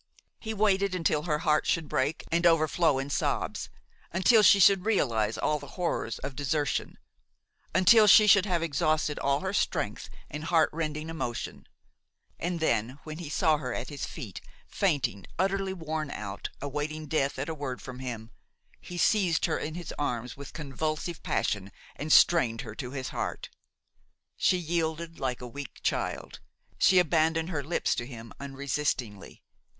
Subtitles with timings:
[0.39, 3.69] He waited until her heart should break and overflow in sobs,
[4.11, 9.53] until she should realize all the horrors of desertion–until she should have exhausted all her
[9.53, 11.67] strength in heart rending emotion;
[12.39, 17.37] and then, when he saw her at his feet, fainting, utterly worn out, awaiting death
[17.37, 18.31] at a word from him,
[18.79, 23.49] he seized her in his arms with convulsive passion and strained her to his heart.
[24.35, 26.39] She yielded like a weak child;
[26.79, 29.43] she abandoned her lips to him unresistingly.